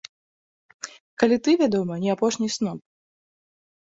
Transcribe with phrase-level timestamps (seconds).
[1.23, 2.79] Калі ты, вядома, не апошні сноб.